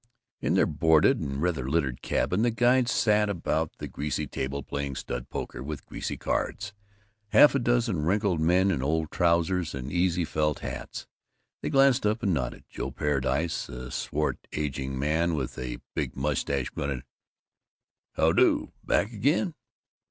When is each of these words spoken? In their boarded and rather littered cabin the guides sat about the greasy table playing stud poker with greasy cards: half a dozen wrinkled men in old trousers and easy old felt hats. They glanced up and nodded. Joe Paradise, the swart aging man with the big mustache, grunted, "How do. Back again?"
In 0.39 0.55
their 0.55 0.65
boarded 0.65 1.19
and 1.19 1.43
rather 1.43 1.69
littered 1.69 2.01
cabin 2.01 2.41
the 2.41 2.49
guides 2.49 2.91
sat 2.91 3.29
about 3.29 3.71
the 3.77 3.87
greasy 3.87 4.25
table 4.25 4.63
playing 4.63 4.95
stud 4.95 5.29
poker 5.29 5.61
with 5.61 5.85
greasy 5.85 6.17
cards: 6.17 6.73
half 7.27 7.53
a 7.53 7.59
dozen 7.59 8.01
wrinkled 8.03 8.39
men 8.39 8.71
in 8.71 8.81
old 8.81 9.11
trousers 9.11 9.75
and 9.75 9.91
easy 9.91 10.23
old 10.23 10.29
felt 10.29 10.59
hats. 10.61 11.05
They 11.61 11.69
glanced 11.69 12.07
up 12.07 12.23
and 12.23 12.33
nodded. 12.33 12.63
Joe 12.67 12.89
Paradise, 12.89 13.67
the 13.67 13.91
swart 13.91 14.39
aging 14.53 14.97
man 14.97 15.35
with 15.35 15.53
the 15.53 15.77
big 15.93 16.15
mustache, 16.15 16.71
grunted, 16.71 17.03
"How 18.13 18.31
do. 18.31 18.71
Back 18.83 19.13
again?" 19.13 19.53